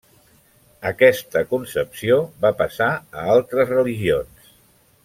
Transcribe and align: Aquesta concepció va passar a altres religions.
Aquesta 0.91 1.43
concepció 1.51 2.17
va 2.47 2.53
passar 2.63 2.91
a 2.97 3.29
altres 3.37 3.73
religions. 3.77 4.53